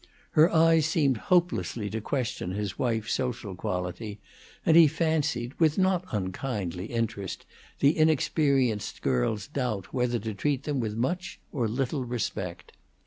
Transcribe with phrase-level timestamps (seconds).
[0.31, 4.19] Her eyes seemed hopelessly to question his wife's social quality,
[4.65, 7.45] and he fancied, with not unkindly interest,
[7.81, 12.71] the inexperienced girl's doubt whether to treat them with much or little respect.